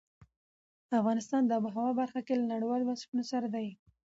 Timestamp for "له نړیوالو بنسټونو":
2.35-3.23